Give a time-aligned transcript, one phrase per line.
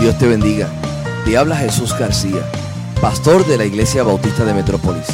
[0.00, 0.66] Dios te bendiga.
[1.26, 2.40] Te habla Jesús García,
[3.02, 5.06] pastor de la Iglesia Bautista de Metrópolis.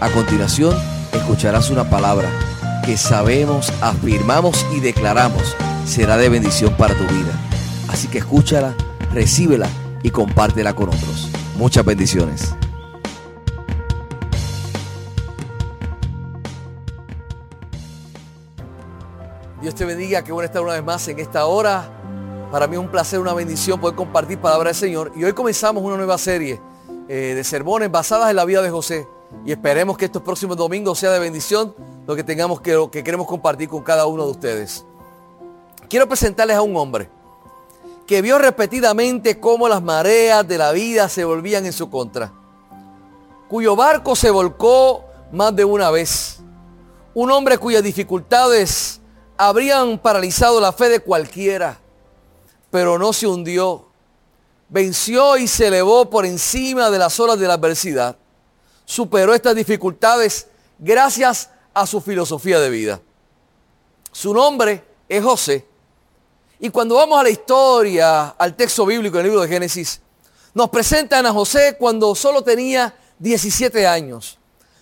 [0.00, 0.76] A continuación,
[1.12, 2.28] escucharás una palabra
[2.84, 5.54] que sabemos, afirmamos y declaramos
[5.86, 7.32] será de bendición para tu vida.
[7.88, 8.74] Así que escúchala,
[9.12, 9.68] recíbela
[10.02, 11.30] y compártela con otros.
[11.56, 12.56] Muchas bendiciones.
[19.62, 21.88] Dios te bendiga, qué bueno estar una vez más en esta hora.
[22.54, 25.10] Para mí es un placer, una bendición poder compartir palabra del Señor.
[25.16, 26.60] Y hoy comenzamos una nueva serie
[27.08, 29.08] eh, de sermones basadas en la vida de José.
[29.44, 31.74] Y esperemos que estos próximos domingos sea de bendición
[32.06, 34.84] lo que tengamos que, lo que queremos compartir con cada uno de ustedes.
[35.88, 37.10] Quiero presentarles a un hombre
[38.06, 42.32] que vio repetidamente cómo las mareas de la vida se volvían en su contra,
[43.48, 45.02] cuyo barco se volcó
[45.32, 46.38] más de una vez.
[47.14, 49.00] Un hombre cuyas dificultades
[49.36, 51.80] habrían paralizado la fe de cualquiera,
[52.74, 53.86] pero no se hundió.
[54.68, 58.16] Venció y se elevó por encima de las olas de la adversidad.
[58.84, 60.48] Superó estas dificultades
[60.80, 63.00] gracias a su filosofía de vida.
[64.10, 65.64] Su nombre es José.
[66.58, 70.00] Y cuando vamos a la historia, al texto bíblico del libro de Génesis,
[70.52, 74.36] nos presentan a José cuando solo tenía 17 años.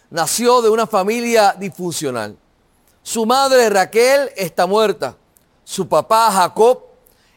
[0.08, 2.38] Nació de una familia disfuncional.
[3.02, 5.14] Su madre Raquel está muerta.
[5.62, 6.91] Su papá Jacob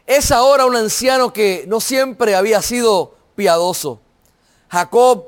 [0.06, 4.00] es ahora un anciano que no siempre había sido piadoso.
[4.68, 5.24] Jacob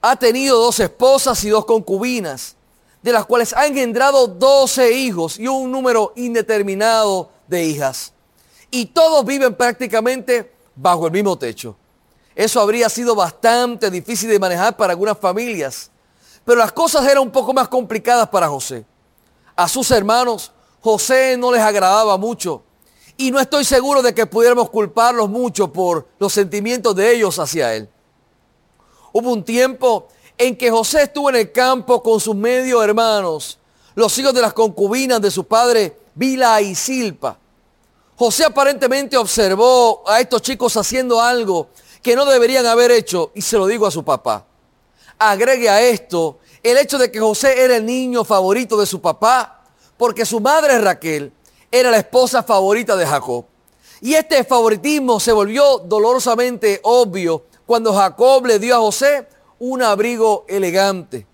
[0.00, 2.56] ha tenido dos esposas y dos concubinas,
[3.02, 8.12] de las cuales ha engendrado 12 hijos y un número indeterminado de hijas.
[8.70, 11.76] Y todos viven prácticamente bajo el mismo techo.
[12.34, 15.90] Eso habría sido bastante difícil de manejar para algunas familias.
[16.44, 18.84] Pero las cosas eran un poco más complicadas para José.
[19.54, 20.50] A sus hermanos,
[20.80, 22.62] José no les agradaba mucho.
[23.16, 27.74] Y no estoy seguro de que pudiéramos culparlos mucho por los sentimientos de ellos hacia
[27.74, 27.88] él.
[29.12, 33.58] Hubo un tiempo en que José estuvo en el campo con sus medio hermanos,
[33.94, 37.38] los hijos de las concubinas de su padre, Bila y Silpa.
[38.16, 41.68] José aparentemente observó a estos chicos haciendo algo
[42.02, 44.44] que no deberían haber hecho y se lo digo a su papá.
[45.18, 49.64] Agregue a esto el hecho de que José era el niño favorito de su papá,
[49.96, 51.32] porque su madre Raquel
[51.72, 53.46] era la esposa favorita de Jacob.
[54.02, 59.26] Y este favoritismo se volvió dolorosamente obvio cuando Jacob le dio a José
[59.58, 61.26] un abrigo elegante.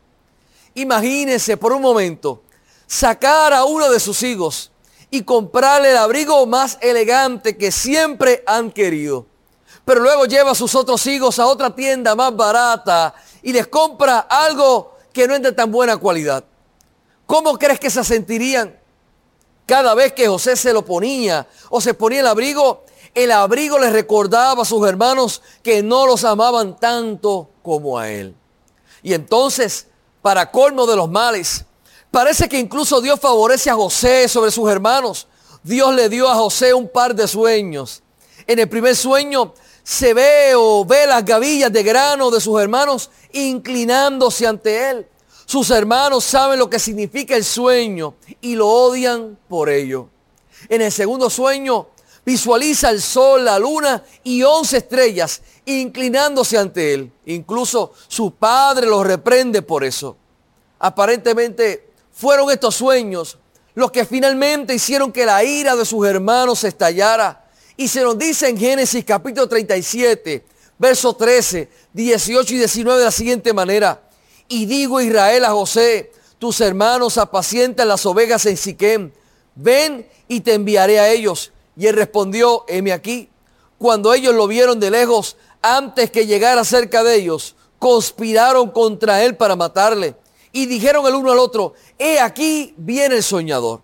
[0.74, 2.42] Imagínese por un momento
[2.86, 4.70] sacar a uno de sus hijos
[5.10, 9.26] y comprarle el abrigo más elegante que siempre han querido.
[9.84, 14.20] Pero luego lleva a sus otros hijos a otra tienda más barata y les compra
[14.20, 16.44] algo que no es de tan buena cualidad.
[17.26, 18.78] ¿Cómo crees que se sentirían
[19.68, 22.86] cada vez que José se lo ponía o se ponía el abrigo?
[23.14, 28.34] El abrigo les recordaba a sus hermanos que no los amaban tanto como a él.
[29.02, 29.86] Y entonces,
[30.22, 31.66] para colmo de los males,
[32.10, 35.28] parece que incluso Dios favorece a José sobre sus hermanos.
[35.62, 38.02] Dios le dio a José un par de sueños.
[38.46, 39.52] En el primer sueño
[39.84, 45.06] se ve o ve las gavillas de grano de sus hermanos inclinándose ante él.
[45.48, 50.10] Sus hermanos saben lo que significa el sueño y lo odian por ello.
[50.68, 51.88] En el segundo sueño
[52.22, 57.10] visualiza el sol, la luna y once estrellas inclinándose ante él.
[57.24, 60.18] Incluso su padre lo reprende por eso.
[60.80, 63.38] Aparentemente fueron estos sueños
[63.74, 68.50] los que finalmente hicieron que la ira de sus hermanos estallara y se nos dice
[68.50, 70.44] en Génesis capítulo 37,
[70.78, 74.07] verso 13, 18 y 19 de la siguiente manera.
[74.48, 79.12] Y digo Israel a José, tus hermanos apacientan las ovejas en Siquem.
[79.54, 81.52] Ven y te enviaré a ellos.
[81.76, 83.28] Y él respondió, heme aquí.
[83.76, 89.36] Cuando ellos lo vieron de lejos, antes que llegara cerca de ellos, conspiraron contra él
[89.36, 90.16] para matarle.
[90.52, 93.82] Y dijeron el uno al otro, he aquí viene el soñador.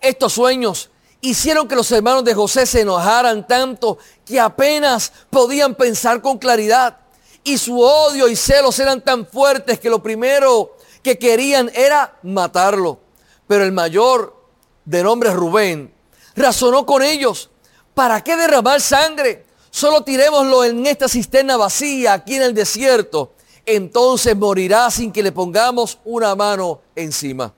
[0.00, 0.90] Estos sueños
[1.20, 6.98] hicieron que los hermanos de José se enojaran tanto que apenas podían pensar con claridad.
[7.44, 12.98] Y su odio y celos eran tan fuertes que lo primero que querían era matarlo.
[13.46, 14.36] Pero el mayor,
[14.84, 15.92] de nombre Rubén,
[16.36, 17.50] razonó con ellos.
[17.94, 19.46] ¿Para qué derramar sangre?
[19.70, 23.32] Solo tirémoslo en esta cisterna vacía aquí en el desierto.
[23.66, 27.54] Entonces morirá sin que le pongamos una mano encima.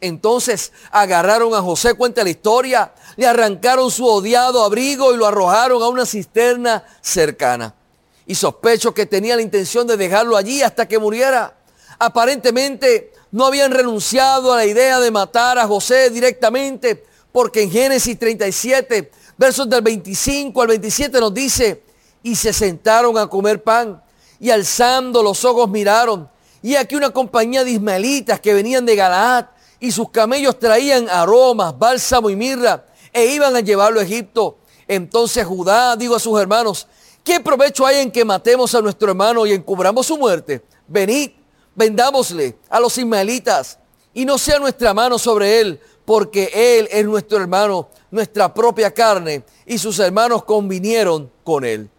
[0.00, 5.82] Entonces agarraron a José, cuenta la historia, le arrancaron su odiado abrigo y lo arrojaron
[5.82, 7.74] a una cisterna cercana.
[8.26, 11.56] Y sospecho que tenía la intención de dejarlo allí hasta que muriera.
[11.98, 18.18] Aparentemente no habían renunciado a la idea de matar a José directamente, porque en Génesis
[18.18, 21.82] 37 Versos del 25 al 27 nos dice,
[22.22, 24.00] y se sentaron a comer pan,
[24.38, 26.30] y alzando los ojos miraron,
[26.62, 29.46] y aquí una compañía de ismaelitas que venían de Galaad,
[29.80, 34.58] y sus camellos traían aromas, bálsamo y mirra, e iban a llevarlo a Egipto.
[34.86, 36.86] Entonces Judá dijo a sus hermanos,
[37.24, 40.62] ¿qué provecho hay en que matemos a nuestro hermano y encubramos su muerte?
[40.86, 41.30] Venid,
[41.74, 43.78] vendámosle a los ismaelitas,
[44.12, 49.42] y no sea nuestra mano sobre él, porque él es nuestro hermano, nuestra propia carne,
[49.66, 51.90] y sus hermanos convinieron con él.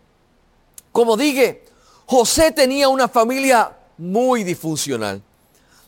[0.94, 1.66] Como dije,
[2.06, 5.22] José tenía una familia muy disfuncional.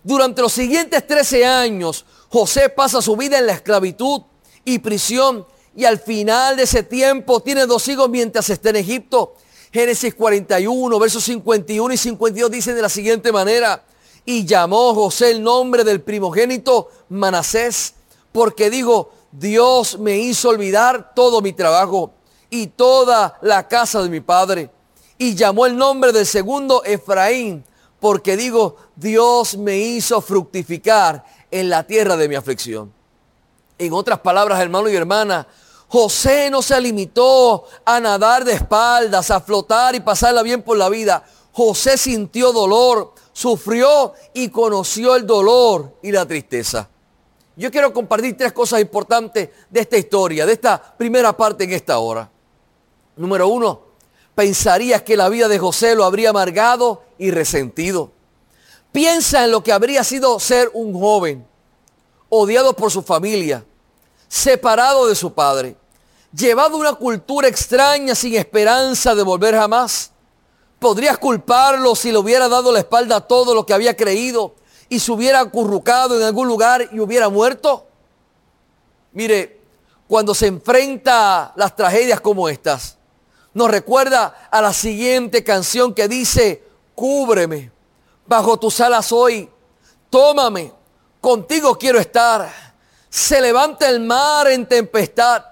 [0.04, 4.22] Durante los siguientes 13 años, José pasa su vida en la esclavitud
[4.66, 5.46] y prisión
[5.78, 9.36] y al final de ese tiempo tiene dos hijos mientras está en Egipto.
[9.72, 13.84] Génesis 41, versos 51 y 52 dicen de la siguiente manera,
[14.26, 17.94] y llamó José el nombre del primogénito Manasés,
[18.32, 22.12] porque digo, Dios me hizo olvidar todo mi trabajo
[22.50, 24.72] y toda la casa de mi padre.
[25.20, 27.64] Y llamó el nombre del segundo Efraín,
[28.00, 32.92] porque digo, Dios me hizo fructificar en la tierra de mi aflicción.
[33.78, 35.48] En otras palabras, hermano y hermana,
[35.90, 40.90] José no se limitó a nadar de espaldas, a flotar y pasarla bien por la
[40.90, 41.24] vida.
[41.54, 46.90] José sintió dolor, sufrió y conoció el dolor y la tristeza.
[47.56, 51.98] Yo quiero compartir tres cosas importantes de esta historia, de esta primera parte en esta
[51.98, 52.30] hora.
[53.16, 53.82] Número uno,
[54.36, 58.12] pensarías que la vida de José lo habría amargado y resentido.
[58.92, 61.48] Piensa en lo que habría sido ser un joven,
[62.30, 63.66] odiado por su familia,
[64.28, 65.76] separado de su padre,
[66.34, 70.12] llevado a una cultura extraña sin esperanza de volver jamás.
[70.80, 74.56] ¿Podrías culparlo si le hubiera dado la espalda a todo lo que había creído
[74.90, 77.88] y se hubiera acurrucado en algún lugar y hubiera muerto?
[79.14, 79.60] Mire,
[80.08, 82.98] cuando se enfrenta a las tragedias como estas,
[83.54, 86.64] nos recuerda a la siguiente canción que dice,
[86.94, 87.72] cúbreme,
[88.28, 89.50] bajo tus alas hoy,
[90.12, 90.72] tómame,
[91.20, 92.67] contigo quiero estar.
[93.18, 95.44] Se levanta el mar en tempestad,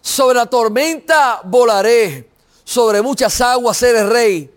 [0.00, 2.30] sobre la tormenta volaré,
[2.64, 4.50] sobre muchas aguas eres rey,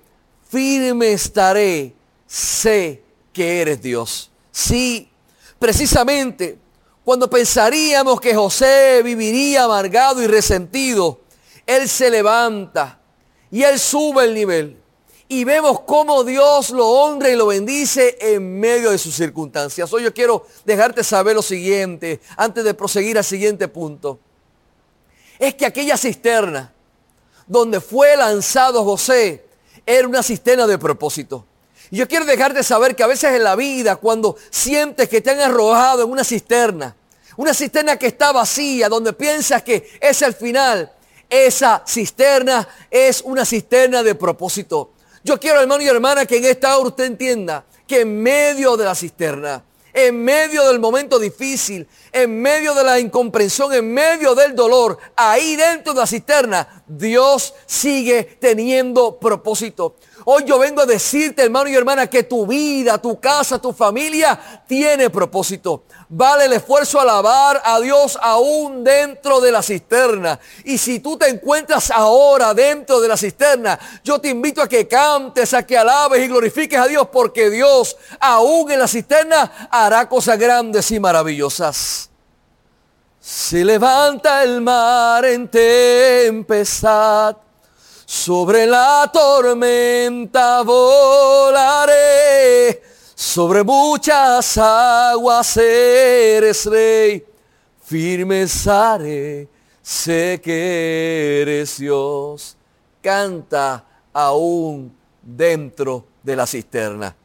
[0.49, 1.93] firme estaré,
[2.25, 3.03] sé
[3.33, 4.31] que eres Dios.
[4.51, 5.09] Sí,
[5.59, 6.57] precisamente
[7.03, 11.19] cuando pensaríamos que José viviría amargado y resentido,
[11.65, 12.99] él se levanta
[13.51, 14.81] y Él sube el nivel.
[15.27, 19.91] Y vemos cómo Dios lo honra y lo bendice en medio de sus circunstancias.
[19.91, 24.19] Hoy yo quiero dejarte saber lo siguiente, antes de proseguir al siguiente punto.
[25.39, 26.71] Es que aquella cisterna
[27.47, 29.45] donde fue lanzado José
[29.85, 31.45] era una cisterna de propósito.
[31.89, 35.31] Y yo quiero dejarte saber que a veces en la vida, cuando sientes que te
[35.31, 36.95] han arrojado en una cisterna,
[37.37, 40.91] una cisterna que está vacía, donde piensas que es el final,
[41.29, 44.91] esa cisterna es una cisterna de propósito.
[45.25, 48.85] Yo quiero, hermano y hermana, que en esta hora usted entienda que en medio de
[48.85, 54.55] la cisterna, en medio del momento difícil, en medio de la incomprensión, en medio del
[54.55, 59.95] dolor, ahí dentro de la cisterna, Dios sigue teniendo propósito.
[60.27, 64.63] Hoy yo vengo a decirte, hermano y hermana, que tu vida, tu casa, tu familia
[64.67, 65.83] tiene propósito.
[66.09, 70.39] Vale el esfuerzo alabar a Dios aún dentro de la cisterna.
[70.63, 74.87] Y si tú te encuentras ahora dentro de la cisterna, yo te invito a que
[74.87, 80.09] cantes, a que alabes y glorifiques a Dios, porque Dios aún en la cisterna hará
[80.09, 82.09] cosas grandes y maravillosas.
[83.19, 87.44] Se levanta el mar en tempestad
[88.05, 91.93] sobre la tormenta volaré,
[93.15, 97.25] sobre muchas aguas eres rey,
[97.83, 99.47] firme estaré,
[99.81, 102.55] sé que eres Dios.
[103.01, 107.15] Canta aún dentro de la cisterna.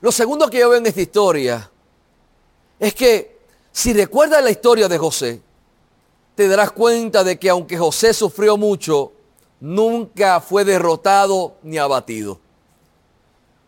[0.00, 1.70] Lo segundo que yo veo en esta historia
[2.78, 3.38] es que
[3.70, 5.40] si recuerdas la historia de José,
[6.34, 9.12] te darás cuenta de que aunque José sufrió mucho,
[9.60, 12.40] nunca fue derrotado ni abatido.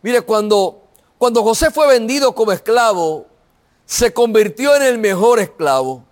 [0.01, 0.81] Mire, cuando,
[1.17, 3.27] cuando José fue vendido como esclavo,
[3.85, 6.03] se convirtió en el mejor esclavo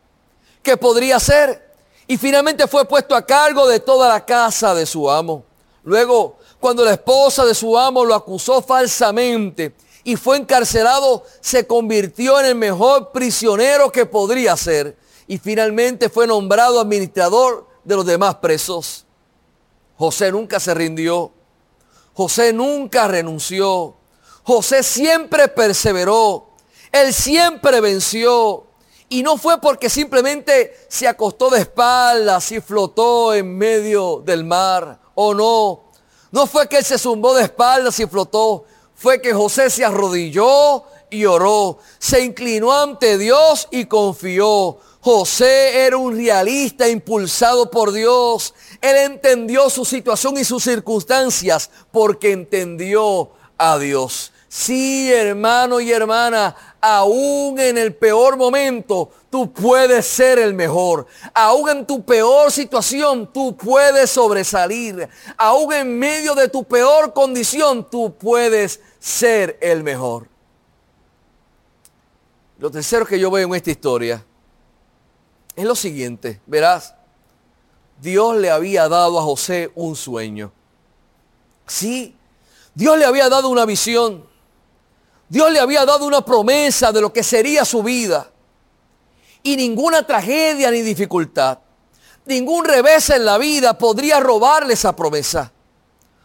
[0.61, 1.71] que podría ser
[2.07, 5.43] y finalmente fue puesto a cargo de toda la casa de su amo.
[5.83, 12.39] Luego, cuando la esposa de su amo lo acusó falsamente y fue encarcelado, se convirtió
[12.39, 14.97] en el mejor prisionero que podría ser
[15.27, 19.05] y finalmente fue nombrado administrador de los demás presos.
[20.01, 21.31] José nunca se rindió.
[22.15, 23.97] José nunca renunció.
[24.41, 26.55] José siempre perseveró.
[26.91, 28.65] Él siempre venció.
[29.09, 34.99] Y no fue porque simplemente se acostó de espaldas y flotó en medio del mar,
[35.13, 35.91] o no.
[36.31, 38.65] No fue que él se zumbó de espaldas y flotó.
[38.95, 41.77] Fue que José se arrodilló y oró.
[41.99, 44.79] Se inclinó ante Dios y confió.
[45.01, 48.53] José era un realista impulsado por Dios.
[48.81, 54.33] Él entendió su situación y sus circunstancias porque entendió a Dios.
[54.49, 61.07] Sí, hermano y hermana, aún en el peor momento, tú puedes ser el mejor.
[61.33, 65.07] Aún en tu peor situación, tú puedes sobresalir.
[65.37, 70.27] Aún en medio de tu peor condición, tú puedes ser el mejor.
[72.57, 74.25] Lo tercero que yo veo en esta historia
[75.55, 76.93] es lo siguiente, verás,
[78.01, 80.51] Dios le había dado a José un sueño.
[81.67, 82.15] Sí,
[82.73, 84.25] Dios le había dado una visión.
[85.29, 88.31] Dios le había dado una promesa de lo que sería su vida.
[89.43, 91.59] Y ninguna tragedia ni dificultad,
[92.25, 95.51] ningún revés en la vida podría robarle esa promesa.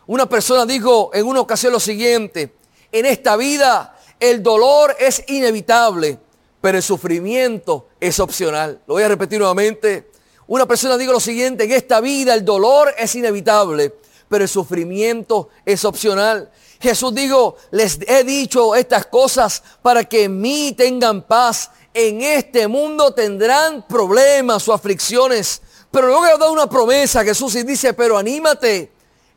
[0.07, 2.55] Una persona dijo en una ocasión lo siguiente,
[2.91, 6.19] en esta vida el dolor es inevitable,
[6.61, 8.81] pero el sufrimiento es opcional.
[8.87, 10.16] Lo voy a repetir nuevamente.
[10.49, 13.95] Una persona dijo lo siguiente, en esta vida el dolor es inevitable,
[14.29, 16.51] pero el sufrimiento es opcional.
[16.81, 21.71] Jesús dijo, les he dicho estas cosas para que en mí tengan paz.
[21.95, 25.63] En este mundo tendrán problemas o aflicciones.
[25.91, 28.93] Pero luego ha dado una promesa Jesús y dice, pero anímate,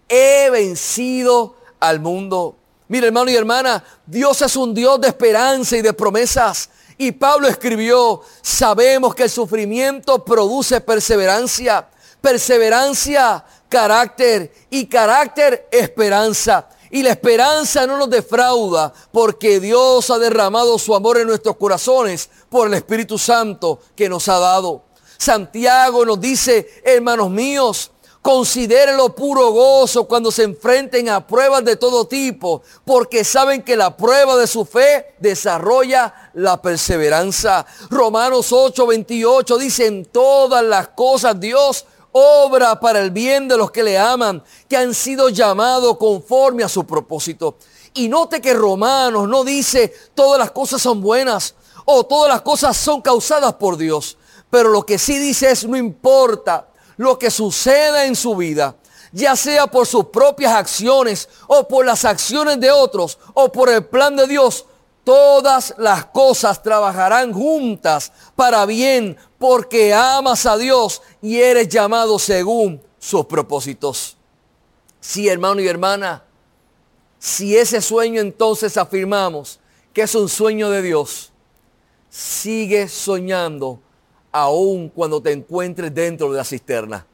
[0.08, 2.58] he vencido al mundo.
[2.90, 6.70] Mire hermano y hermana, Dios es un Dios de esperanza y de promesas.
[7.02, 11.88] Y Pablo escribió, sabemos que el sufrimiento produce perseverancia,
[12.20, 16.68] perseverancia, carácter y carácter, esperanza.
[16.92, 22.30] Y la esperanza no nos defrauda porque Dios ha derramado su amor en nuestros corazones
[22.50, 24.84] por el Espíritu Santo que nos ha dado.
[25.18, 32.06] Santiago nos dice, hermanos míos, Considérenlo puro gozo cuando se enfrenten a pruebas de todo
[32.06, 37.66] tipo, porque saben que la prueba de su fe desarrolla la perseverancia.
[37.90, 43.72] Romanos 8, 28 dice, en todas las cosas Dios obra para el bien de los
[43.72, 47.56] que le aman, que han sido llamados conforme a su propósito.
[47.94, 52.76] Y note que Romanos no dice todas las cosas son buenas o todas las cosas
[52.78, 54.18] son causadas por Dios.
[54.50, 56.69] Pero lo que sí dice es no importa
[57.00, 58.76] lo que suceda en su vida,
[59.14, 63.86] ya sea por sus propias acciones o por las acciones de otros o por el
[63.86, 64.66] plan de Dios,
[65.06, 72.82] todas las cosas trabajarán juntas para bien porque amas a Dios y eres llamado según
[73.00, 74.18] sus propósitos.
[75.00, 76.26] Sí, hermano y hermana,
[77.18, 79.62] si ese sueño entonces afirmamos
[79.94, 81.32] que es un sueño de Dios,
[82.10, 83.80] sigue soñando
[84.32, 87.06] aun cuando te encuentres dentro de la cisterna.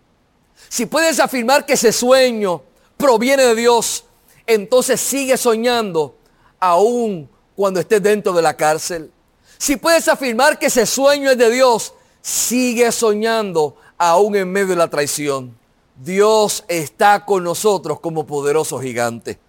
[0.69, 2.62] Si puedes afirmar que ese sueño
[2.98, 4.05] proviene de Dios,
[4.45, 6.15] entonces sigue soñando
[6.60, 9.12] aun cuando estés dentro de la cárcel.
[9.57, 14.75] Si puedes afirmar que ese sueño es de Dios, sigue soñando aún en medio de
[14.75, 15.57] la traición.
[15.95, 19.39] Dios está con nosotros como poderoso gigante.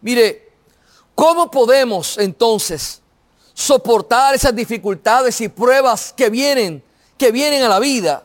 [0.00, 0.50] Mire,
[1.14, 3.02] ¿cómo podemos entonces
[3.58, 6.80] soportar esas dificultades y pruebas que vienen,
[7.16, 8.24] que vienen a la vida.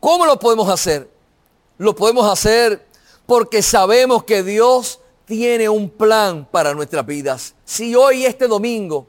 [0.00, 1.08] ¿Cómo lo podemos hacer?
[1.78, 2.84] Lo podemos hacer
[3.26, 7.54] porque sabemos que Dios tiene un plan para nuestras vidas.
[7.64, 9.06] Si hoy, este domingo,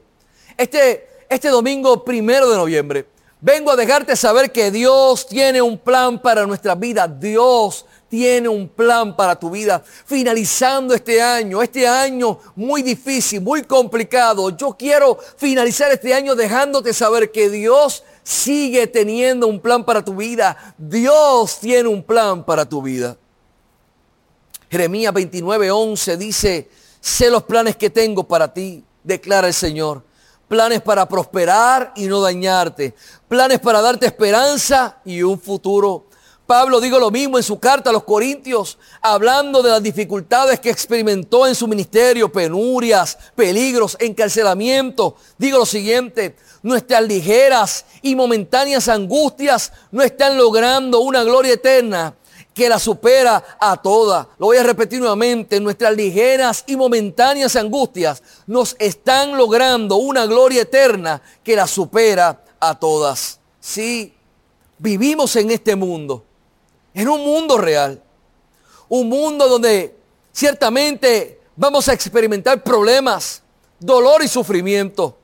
[0.56, 3.08] este, este domingo primero de noviembre,
[3.40, 7.18] vengo a dejarte saber que Dios tiene un plan para nuestras vidas.
[7.18, 9.82] Dios tiene un plan para tu vida.
[10.06, 14.50] Finalizando este año, este año muy difícil, muy complicado.
[14.56, 20.16] Yo quiero finalizar este año dejándote saber que Dios sigue teniendo un plan para tu
[20.16, 20.74] vida.
[20.76, 23.16] Dios tiene un plan para tu vida.
[24.70, 30.02] Jeremías 29, 11 dice, sé los planes que tengo para ti, declara el Señor.
[30.46, 32.94] Planes para prosperar y no dañarte.
[33.28, 36.07] Planes para darte esperanza y un futuro
[36.48, 40.70] Pablo digo lo mismo en su carta a los Corintios, hablando de las dificultades que
[40.70, 45.16] experimentó en su ministerio, penurias, peligros, encarcelamiento.
[45.36, 52.14] Digo lo siguiente, nuestras ligeras y momentáneas angustias no están logrando una gloria eterna
[52.54, 54.26] que la supera a toda.
[54.38, 60.62] Lo voy a repetir nuevamente, nuestras ligeras y momentáneas angustias nos están logrando una gloria
[60.62, 63.38] eterna que la supera a todas.
[63.60, 64.14] Sí,
[64.78, 66.24] vivimos en este mundo
[66.98, 68.02] en un mundo real.
[68.88, 69.96] Un mundo donde
[70.32, 73.40] ciertamente vamos a experimentar problemas,
[73.78, 75.16] dolor y sufrimiento.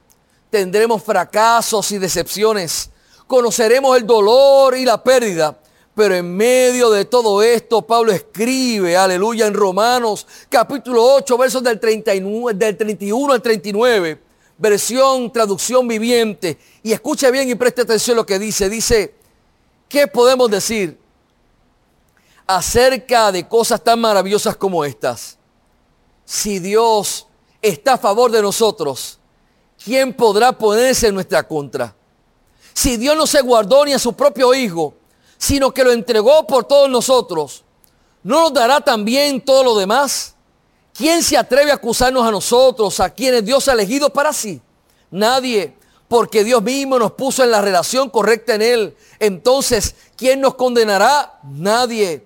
[0.51, 2.89] tendremos fracasos y decepciones,
[3.27, 5.59] conoceremos el dolor y la pérdida.
[5.97, 11.81] Pero en medio de todo esto, Pablo escribe, aleluya, en Romanos capítulo 8, versos del,
[11.81, 14.21] 39, del 31 al 39,
[14.59, 16.57] versión, traducción viviente.
[16.85, 18.69] Y escuche bien y preste atención a lo que dice.
[18.69, 19.15] Dice,
[19.89, 21.04] ¿qué podemos decir
[22.47, 25.39] acerca de cosas tan maravillosas como estas?
[26.25, 27.27] Si Dios
[27.61, 29.19] está a favor de nosotros,
[29.83, 31.95] ¿quién podrá ponerse en nuestra contra?
[32.73, 34.95] Si Dios no se guardó ni a su propio Hijo,
[35.39, 37.65] sino que lo entregó por todos nosotros,
[38.23, 40.35] ¿no nos dará también todo lo demás?
[40.93, 44.61] ¿Quién se atreve a acusarnos a nosotros, a quienes Dios ha elegido para sí?
[45.11, 45.75] Nadie,
[46.09, 48.97] porque Dios mismo nos puso en la relación correcta en Él.
[49.19, 51.41] Entonces, ¿quién nos condenará?
[51.43, 52.25] Nadie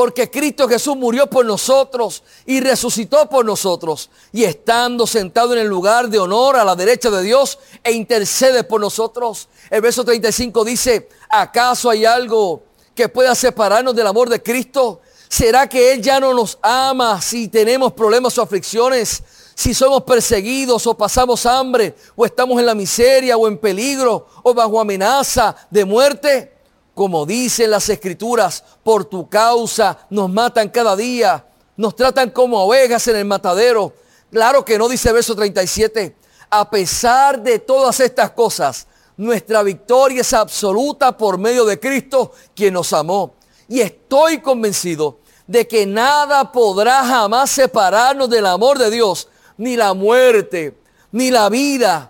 [0.00, 4.08] porque Cristo Jesús murió por nosotros y resucitó por nosotros.
[4.32, 8.64] Y estando sentado en el lugar de honor a la derecha de Dios e intercede
[8.64, 9.50] por nosotros.
[9.68, 12.62] El verso 35 dice, ¿acaso hay algo
[12.94, 15.02] que pueda separarnos del amor de Cristo?
[15.28, 19.22] ¿Será que Él ya no nos ama si tenemos problemas o aflicciones?
[19.54, 24.54] Si somos perseguidos o pasamos hambre o estamos en la miseria o en peligro o
[24.54, 26.59] bajo amenaza de muerte
[27.00, 31.42] como dicen las escrituras, por tu causa nos matan cada día,
[31.78, 33.94] nos tratan como ovejas en el matadero.
[34.30, 36.14] Claro que no dice verso 37.
[36.50, 42.74] A pesar de todas estas cosas, nuestra victoria es absoluta por medio de Cristo, quien
[42.74, 43.32] nos amó.
[43.66, 49.26] Y estoy convencido de que nada podrá jamás separarnos del amor de Dios,
[49.56, 50.76] ni la muerte,
[51.12, 52.09] ni la vida,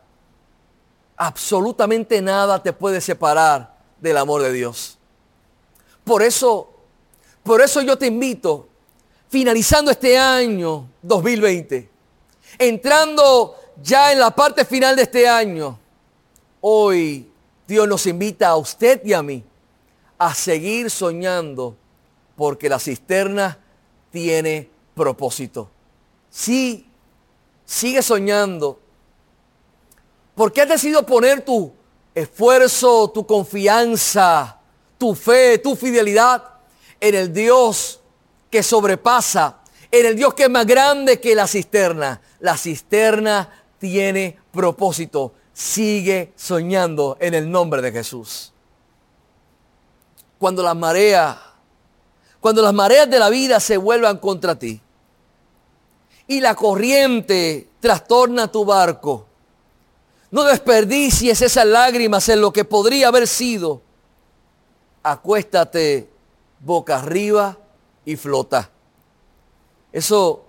[1.21, 4.97] absolutamente nada te puede separar del amor de Dios.
[6.03, 6.73] Por eso,
[7.43, 8.67] por eso yo te invito,
[9.29, 11.87] finalizando este año 2020,
[12.57, 15.77] entrando ya en la parte final de este año,
[16.59, 17.31] hoy
[17.67, 19.43] Dios nos invita a usted y a mí
[20.17, 21.75] a seguir soñando
[22.35, 23.59] porque la cisterna
[24.09, 25.69] tiene propósito.
[26.31, 26.89] Sí,
[27.63, 28.79] sigue soñando
[30.41, 31.71] ¿Por qué has decidido poner tu
[32.15, 34.57] esfuerzo, tu confianza,
[34.97, 36.43] tu fe, tu fidelidad
[36.99, 37.99] en el Dios
[38.49, 39.59] que sobrepasa,
[39.91, 42.19] en el Dios que es más grande que la cisterna?
[42.39, 45.31] La cisterna tiene propósito.
[45.53, 48.51] Sigue soñando en el nombre de Jesús.
[50.39, 51.37] Cuando las mareas,
[52.39, 54.81] cuando las mareas de la vida se vuelvan contra ti
[56.25, 59.27] y la corriente trastorna tu barco,
[60.31, 63.81] no desperdicies esas lágrimas en lo que podría haber sido.
[65.03, 66.09] Acuéstate
[66.61, 67.57] boca arriba
[68.05, 68.69] y flota.
[69.91, 70.45] Eso,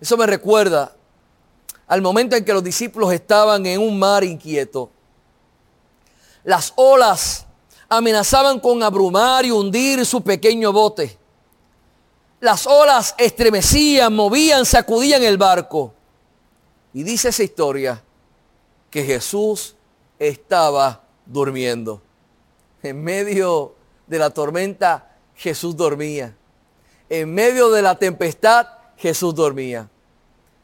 [0.00, 0.94] eso me recuerda
[1.88, 4.90] al momento en que los discípulos estaban en un mar inquieto.
[6.44, 7.44] Las olas
[7.88, 11.18] amenazaban con abrumar y hundir su pequeño bote.
[12.38, 15.92] Las olas estremecían, movían, sacudían el barco.
[16.92, 18.03] Y dice esa historia
[18.94, 19.74] que Jesús
[20.20, 22.00] estaba durmiendo.
[22.80, 23.74] En medio
[24.06, 26.36] de la tormenta, Jesús dormía.
[27.08, 29.90] En medio de la tempestad, Jesús dormía.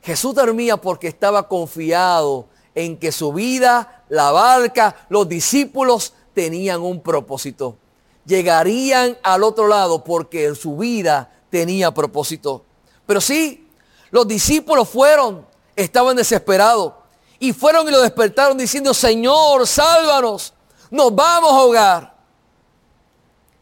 [0.01, 7.03] Jesús dormía porque estaba confiado en que su vida, la barca, los discípulos tenían un
[7.03, 7.79] propósito.
[8.27, 12.65] Llegarían al otro lado porque su vida tenía propósito.
[13.07, 13.69] Pero sí,
[14.13, 17.00] los discípulos fueron, estaban desesperados.
[17.41, 20.53] Y fueron y lo despertaron diciendo, Señor, sálvanos,
[20.91, 22.15] nos vamos a ahogar.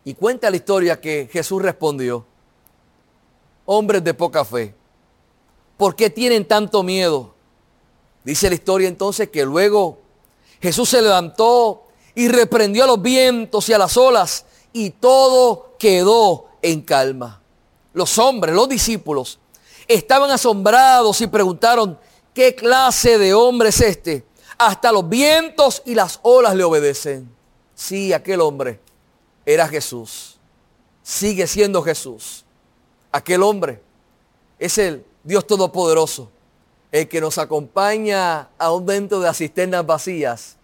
[0.05, 2.27] Y cuenta la historia que Jesús respondió,
[3.67, 4.75] hombres de poca fe,
[5.77, 7.35] ¿por qué tienen tanto miedo?
[8.25, 10.01] Dice la historia entonces que luego
[10.61, 11.85] Jesús se levantó
[12.17, 17.41] y reprendió a los vientos y a las olas y todo quedó en calma.
[17.93, 19.38] Los hombres, los discípulos,
[19.87, 21.99] estaban asombrados y preguntaron,
[22.35, 24.25] ¿Qué clase de hombre es este?
[24.57, 27.29] Hasta los vientos y las olas le obedecen.
[27.75, 28.81] Sí, aquel hombre
[29.47, 30.38] era Jesús.
[31.03, 32.45] Sigue siendo Jesús.
[33.11, 33.81] Aquel hombre
[34.59, 36.31] es el Dios Todopoderoso,
[36.91, 40.57] el que nos acompaña aún dentro de las cisternas vacías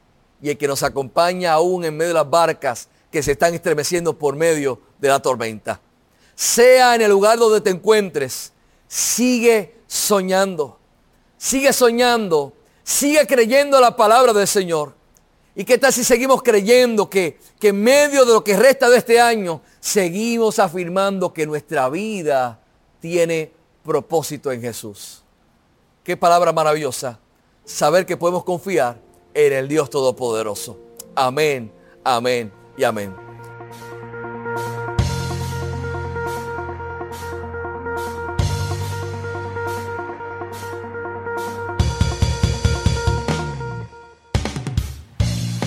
[0.42, 4.18] y el que nos acompaña aún en medio de las barcas que se están estremeciendo
[4.18, 5.81] por medio de la tormenta.
[6.35, 8.53] Sea en el lugar donde te encuentres,
[8.88, 10.79] sigue soñando,
[11.44, 14.94] sigue soñando, sigue creyendo la palabra del Señor.
[15.54, 18.96] ¿Y qué tal si seguimos creyendo que, que en medio de lo que resta de
[18.96, 22.59] este año, seguimos afirmando que nuestra vida
[22.98, 23.52] tiene
[23.85, 25.22] propósito en Jesús?
[26.02, 27.20] Qué palabra maravillosa.
[27.62, 28.98] Saber que podemos confiar
[29.35, 30.78] en el Dios Todopoderoso.
[31.14, 31.70] Amén,
[32.02, 33.23] amén y amén.